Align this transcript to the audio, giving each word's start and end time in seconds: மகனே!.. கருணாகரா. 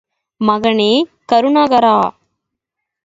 மகனே!.. 0.41 0.87
கருணாகரா. 1.29 1.95